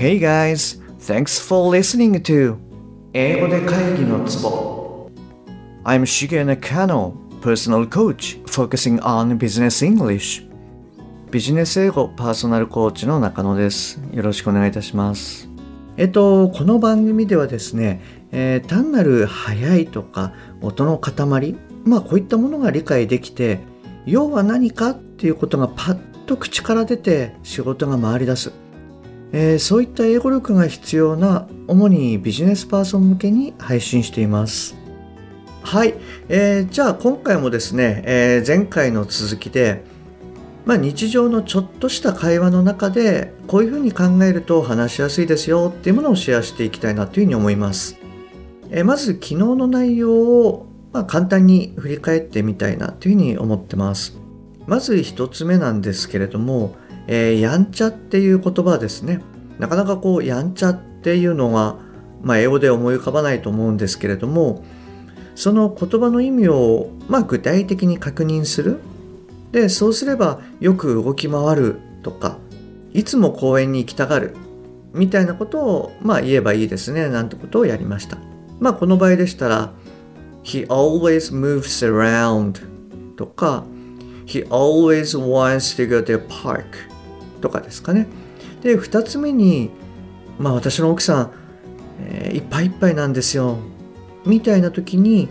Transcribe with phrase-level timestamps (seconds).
[0.00, 2.56] Hey guys, thanks for listening to
[3.12, 5.10] 英語で会議のツボ。
[5.84, 7.12] I'm Shige Nakano,
[7.42, 10.48] personal coach focusing on business English.
[11.30, 14.00] ビジネス英語パーソナルコーチの中野です。
[14.14, 15.50] よろしくお願いいたします。
[15.98, 18.00] えっとこの番組ではですね、
[18.32, 20.32] えー、単なる速いとか
[20.62, 21.54] 音の塊
[21.84, 23.58] まあこういったものが理解できて
[24.06, 25.94] 要は何かっていうことがパッ
[26.24, 28.69] と口から出て仕事が回り出す。
[29.32, 34.76] えー、そういった英語力が必要な主にビジネスパーソン向けに配信しています。
[35.62, 35.94] はい、
[36.28, 39.84] えー、じゃあ今回もですね、えー、前回の続きで、
[40.64, 47.98] まあ、日常のちょっとした会話の中でこういうふうに考えると話しやすいですよっていうものをシェアしていきたいなというふうに思います。
[48.70, 54.18] えー、まず昨日の内容を、まあ、簡単に振り返ってみたいなというふうに思ってます。
[54.66, 56.74] まず一つ目なんですけれども、
[57.12, 59.20] えー、やんちゃっていう言葉ですね。
[59.58, 61.76] なかなかこう、やんちゃっていうのが、
[62.22, 64.64] まあ、英語で思い浮かばないと思うんですけれども、
[65.34, 68.78] その言葉の意味を、まあ、具体的に確認する。
[69.50, 72.38] で、そうすればよく動き回るとか、
[72.92, 74.36] いつも公園に行きたがる
[74.94, 77.08] みたいなことを、まあ、言えばいいですね。
[77.08, 78.18] なんてことをやりました。
[78.60, 79.72] まあ、この場合でしたら、
[80.44, 82.60] He always moves around
[83.16, 83.64] とか、
[84.26, 86.88] He always wants to go to the park
[87.40, 88.06] とかですかね。
[88.62, 89.70] で、2つ目に、
[90.38, 91.32] まあ私の奥さん、
[92.00, 93.58] えー、いっぱいいっぱいなんですよ。
[94.24, 95.28] みたいな時に、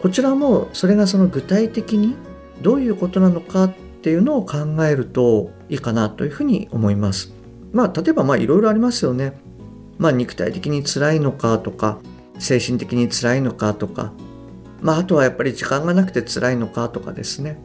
[0.00, 2.16] こちらもそれがその具体的に
[2.60, 7.32] どういうことなのかっていうのを考えるといいかなというふうに思います。
[7.72, 9.34] まあ例えばまあいろいろありますよね。
[9.98, 11.98] まあ肉体的に辛いのかとか、
[12.38, 14.12] 精神的に辛いのかとか、
[14.80, 17.58] まああとはやっぱり時間がなくて辛いのかとかですね。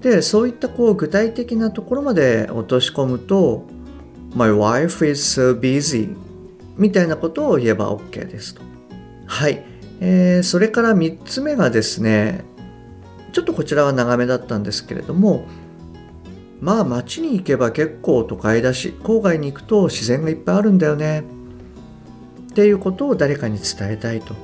[0.00, 3.64] でそういったこう具体的なところまで落とし込むと
[4.34, 6.16] My wife is so busy
[6.76, 8.62] みたいなことを言えば OK ですと。
[9.26, 9.64] はい。
[10.00, 12.44] えー、それから3つ目がですね、
[13.32, 15.46] ちょっとこちらは長めだったんですけれども、
[16.60, 21.24] まあ街に行けば結構都会だし、郊外に行くと自然がいっぱいあるんだよね。
[22.50, 24.34] っていうことを誰かに伝えたいと。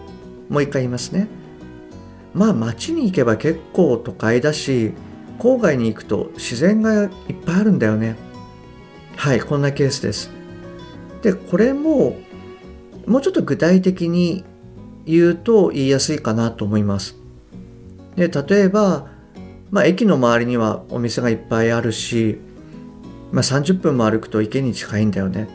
[0.49, 1.29] もう一回言いますね。
[2.35, 4.93] まあ街に行けば結構都会だし、
[5.39, 7.11] 郊外に行くと自然がいっ
[7.45, 8.17] ぱいあるんだよね。
[9.17, 10.31] はい、こんなケースです。
[11.23, 12.17] で、これも
[13.07, 14.45] もうちょっと具体的に
[15.05, 17.17] 言うと言いやすいかなと思います。
[18.17, 19.09] で、例えば、
[19.71, 22.39] まあ、駅の周りにはお店がいっぱいあるし、
[23.33, 25.49] まあ、30分も歩くと池に近いんだよね。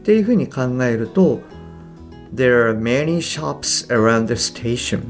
[0.00, 1.40] っていうふうに考えると、
[2.34, 5.02] There are many shops around the station.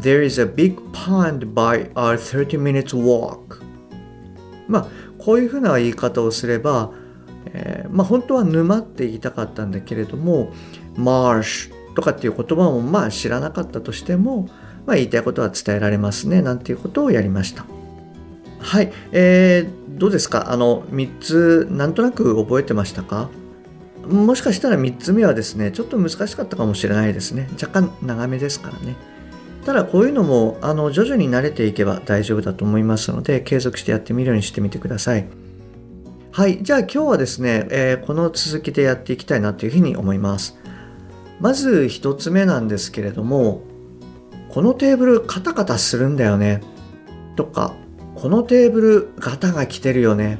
[0.00, 3.62] There is a big pond by our 30 minutes walk.
[4.68, 4.86] まあ、
[5.18, 6.92] こういうふうな言い方をすれば、
[7.52, 10.52] えー、まあ、本当は沼って言いたかったんだけれども、
[10.96, 14.48] マーシュとかっていう言葉もまあ知らなかったとしても、
[14.84, 17.64] まあ、言いたいことは伝えられますね、なんていうことをやりました。
[18.58, 20.52] はい、えー、どうですか？
[20.52, 23.30] あの、3つ、なんとなく覚えてましたか？
[24.06, 27.48] もしかしたら3つ目はですね、ちょっと難しかったかもしれないですね。
[27.60, 28.96] 若干長めですからね。
[29.66, 35.26] ただこういうのもあの徐々に慣れていけば大丈夫だと思いますので継続してやってみるようにしてみてください。
[36.30, 36.62] はい。
[36.62, 40.56] じゃあ今日はですね、えー、この続きでやっていきたいなというふうに思います。
[41.40, 43.62] まず一つ目なんですけれども、
[44.50, 46.62] このテーブルカタカタするんだよね。
[47.34, 47.74] とか、
[48.14, 50.38] このテーブルガタが来てるよね。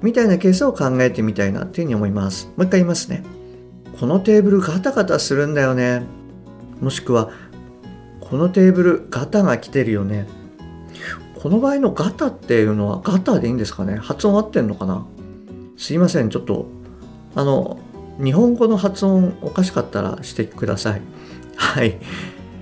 [0.00, 2.46] みたいなケースを考えてみたいなというふうに思います。
[2.56, 3.24] もう一回言いますね。
[4.00, 6.04] このテーブルガタガタするんだよね。
[6.80, 7.30] もしくは、
[8.30, 10.26] このテーブルガタが来てるよね。
[11.40, 13.96] この場合のガタっていうのはガタでいいんですかね？
[13.96, 15.06] 発音合ってんのかな？
[15.76, 16.66] すいません、ちょっと、
[17.36, 17.78] あの、
[18.22, 21.02] 日本語の発音おかしかったらしてください。
[21.56, 21.98] はい。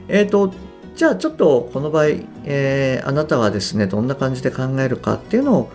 [0.09, 0.53] えっ、ー、と、
[0.95, 2.07] じゃあちょっとこの場合、
[2.45, 5.71] えー、あなたはですね、どんな感じで考えるかっていうのを、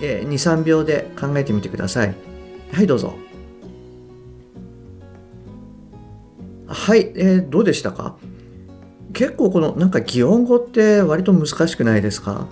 [0.00, 2.14] えー、2、3秒で考えてみてください。
[2.72, 3.14] はい、どうぞ。
[6.68, 8.16] はい、えー、どうでしたか？
[9.12, 12.46] 結構このなんか擬音語って割と難しくないですか、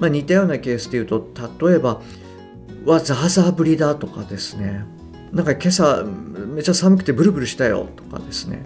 [0.00, 1.26] まあ、似たようなケースで言うと
[1.68, 2.00] 例えば
[2.84, 4.84] 「わザーザー降りだ」とかですね。
[5.32, 6.04] なんか今朝
[6.54, 8.64] めちゃ寒くてブルブルしたよとかですね。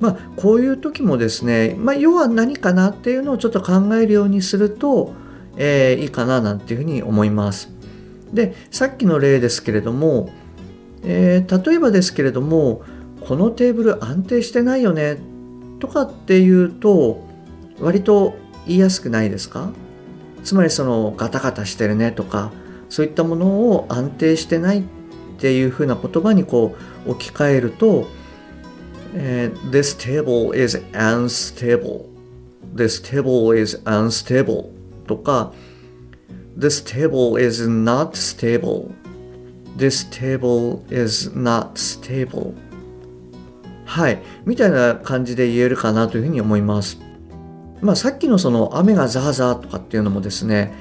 [0.00, 5.14] まあこういう時もですね、まあ、要は何かなっていうのをちょっと考えるようにすると、
[5.56, 7.70] えー、いいかななんていうふうに思います。
[8.32, 10.30] でさっきの例ですけれども、
[11.04, 12.82] えー、例えばですけれども
[13.20, 15.18] このテーブル安定してないよね
[15.82, 17.26] とかっていうと
[17.80, 18.36] 割と
[18.68, 19.72] 言いやすくないですか
[20.44, 22.52] つまりそのガタガタしてるねとか
[22.88, 24.84] そういったものを安定してないっ
[25.38, 28.06] ていうふうな言葉にこう置き換えると、
[29.14, 32.06] え This table is unstable
[32.72, 34.70] This table is unstable
[35.08, 35.52] とか
[36.56, 38.92] This table is not stable
[39.76, 42.54] This table is not stable
[43.92, 44.22] はい。
[44.46, 46.98] みたいな感じで言えるかなというふうに思います。
[47.82, 50.72] まあさっきのその雨がザーザーとかっていうのもですね、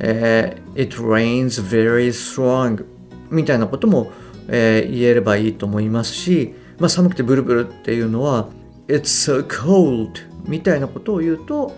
[0.00, 2.84] えー It rains very strong
[3.30, 4.12] みたいなことも、
[4.48, 8.50] えー言えればいいと思いますし、まあ、寒くてブルブルっていうのは
[8.86, 10.10] It's so cold
[10.44, 11.72] みたいなことを言うと、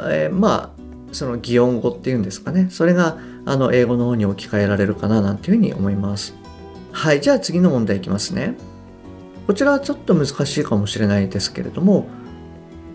[0.00, 0.80] えーまあ
[1.12, 2.68] その擬音語っていうんですかね。
[2.70, 6.34] それがあの英語の方に置き換えられるかななんていうふうに思います。
[6.92, 7.20] はい。
[7.20, 8.56] じゃあ次の問題いきますね。
[9.50, 12.06] こちらはちょっと難しいかもしれないですけれども、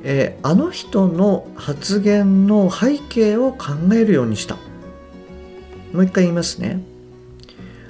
[0.03, 4.55] えーあの人の発言の背景を考えるようにした。
[5.91, 6.79] もう一回言いますね。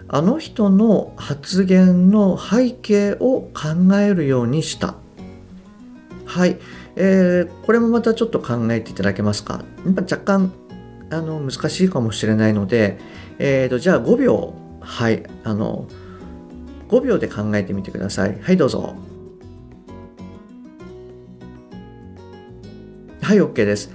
[0.07, 4.95] あの人の発言の背景を考えるようにした。
[6.25, 6.57] はい、
[6.95, 9.63] えーこれもまたちょっと考えていただけますか。
[9.85, 10.51] やっぱ若干
[11.11, 12.97] あの難しいかもしれないので、
[13.37, 15.23] えー、とじゃあ5秒はい。
[15.43, 15.87] あの
[16.89, 18.39] 5秒で考えてみてください。
[18.41, 18.95] はいどうぞ。
[23.21, 23.91] はい OK です。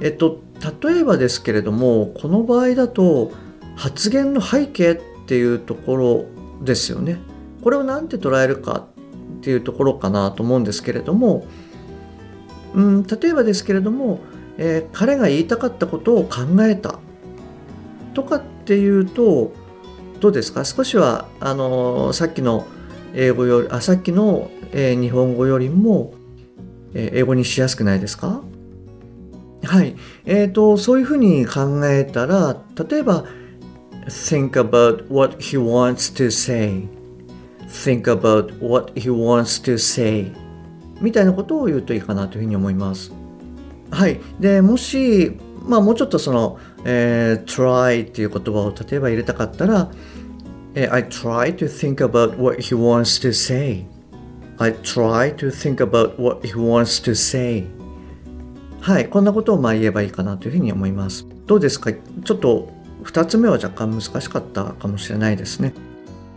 [0.00, 0.40] えっと
[0.82, 3.32] 例えばですけれどもこの場合だと
[3.76, 6.24] 発言の背景っていうところ
[6.64, 7.18] ですよね。
[7.62, 8.86] これを何て捉えるか
[9.38, 11.46] っていうところかなと思うんですけれども
[12.74, 14.20] うん、例えばですけれども、
[14.58, 16.98] えー彼が言いたかったことを考えた
[18.14, 19.52] とかっていうと
[20.22, 20.64] どうですか？
[20.64, 22.68] 少しはあのーさっきの
[23.12, 26.14] 英語よりあさっきの、えー日本語よりも、
[26.94, 28.40] えー英語にしやすくないですか？
[29.64, 32.56] はい、えー、とそういうふうに考えたら
[32.88, 33.24] 例えば
[34.06, 36.88] Think about what he wants to say
[37.66, 40.30] Think about what he wants to say
[41.00, 43.12] みたいなことを言うといいかなというふうに思います。
[43.90, 44.20] はい。
[44.38, 49.90] で、もし、まあもうちょっとその、えー try っていう言葉を例えば入れたかったら、
[50.74, 53.86] えー I try to think about what he wants to say.
[54.58, 57.64] I try to think about what he wants to say.
[58.80, 59.08] はい。
[59.08, 61.26] こんなことをまあ言えばいいかなというふうに思います。
[61.46, 61.92] どうですか？
[61.92, 62.68] ちょっと
[63.04, 65.72] 2つ目は若干難しかったかもしれないですね。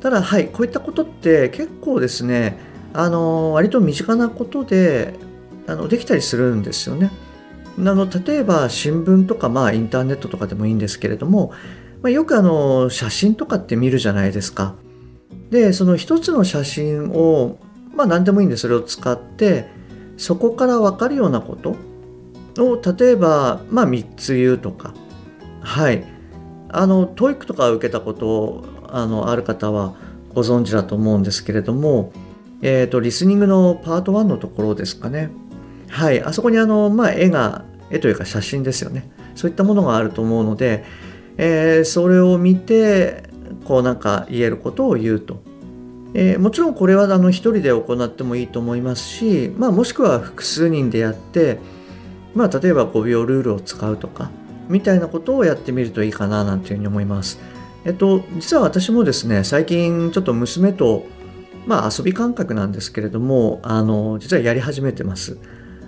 [0.02, 0.48] ただ、はい。
[0.48, 2.58] こういったことって結構ですね、
[2.94, 5.16] あの割と身近なことで
[5.68, 7.12] あのできたりするんですよね。
[7.78, 11.52] あの例えば新聞とか、まあ、インターネットとかでもいいんですけれども、
[12.02, 14.76] まあ、よくあの写真とかって見るじゃないですか。
[15.50, 17.58] でその一つの写真を、
[17.94, 19.68] まあ、何でもいいんでそれを使って
[20.18, 21.76] そこから分かるようなこと
[22.58, 24.94] を例えば、まあ、3つ言うとか
[25.62, 26.04] はい
[26.70, 29.96] あの TOEIC とか受けたことあのある方は
[30.34, 32.12] ご存知だと思うんですけれども
[32.62, 35.30] えー、とリスニングのパート1のところですかね。
[35.96, 39.10] はい、あそこにあの、まあ、絵が絵というか写真ですよね。
[39.34, 40.84] そういったものがあると思うので、
[41.38, 43.24] えーそれを見て
[43.64, 45.42] こうなんか言えることを言うと。
[46.14, 51.60] えーもちろんこれはあの一人で行ってもいいと思いますし、まあ、もしくは複数人でやって、
[52.34, 54.32] まあ、例えば5秒ルールを使うとか
[54.68, 57.40] みたいなことをやってみるといいかななんていうふうに思います。
[57.86, 61.06] えっと、実は私もですね最近ちょっと娘と
[61.66, 65.38] まあ遊び感覚なんですけれどもあの実はやり始めてます。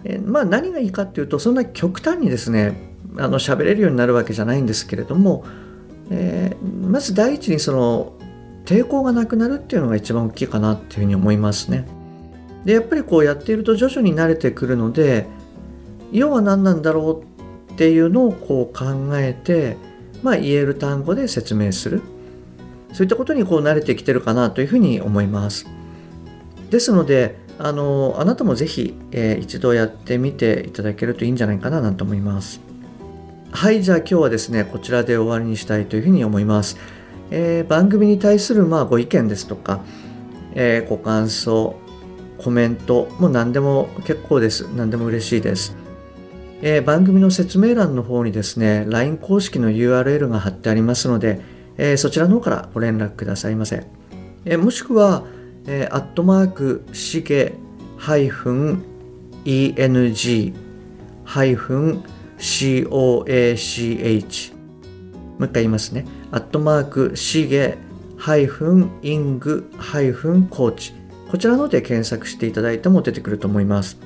[0.03, 5.45] えまあ何がいいかっていうとそんな極端にですねあの喋れるようになるわけじゃないんですけれども、
[6.09, 6.47] えー
[6.87, 8.13] まず第一にその
[8.65, 11.85] 抵抗がなくなるっていうのが一番大きいかなっていうふうに思いますね。
[12.65, 15.25] でやっぱりこうやっていると徐々に慣れてくるので
[16.11, 17.23] 要は何なんだろ
[17.69, 19.77] うっていうのをこう考えて、
[20.23, 22.01] まあ、言える単語で説明する
[22.91, 25.67] そういったことにこう慣れてきてるかなというふうに思います。
[26.69, 32.61] ですのであのあなたもぜひ、えー一度やってみていただけるといいんじゃないかななんて思います。
[33.51, 36.77] はいじゃあ今日はですねこちらで終わりにしたいというふうに思います。
[37.31, 39.81] えー番組に対するまあご意見ですとか、
[40.53, 41.75] えーご感想
[42.37, 45.75] コメントも何でも結構です何でも嬉しいです。
[46.61, 51.41] えー番組の説明欄の方にですね LINE 公式の URL が貼ってありますので、
[51.77, 53.83] えーそちらの方からご連絡くださいませ。
[54.45, 55.23] えーもしくは、
[55.67, 57.53] えーアットマークしげ
[57.97, 58.83] -eng ハイフン
[62.37, 64.57] COACH
[65.39, 66.05] もう一回言いますね。
[66.31, 67.77] アットマークしげ
[68.17, 70.93] ハイフンイングハイフンコーチ
[71.29, 73.97] こちらので検索していただいても出てくると思います。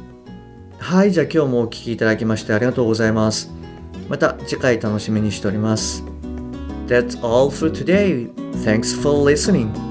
[0.80, 3.52] はい、じゃあ今日もお聞きいただきましてありがとうございます。
[4.10, 6.04] また次回楽しみにしております。
[6.88, 8.34] That's all for today.
[8.66, 9.91] Thanks for listening.